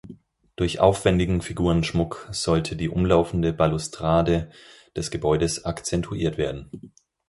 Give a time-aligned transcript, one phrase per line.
[0.55, 4.49] Durch aufwändigen Figurenschmuck sollte die umlaufende Balustrade
[4.95, 6.91] des Gebäudes akzentuiert werden.